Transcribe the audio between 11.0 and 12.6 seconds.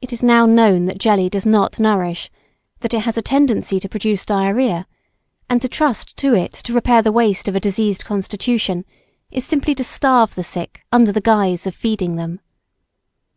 the guise of feeding them.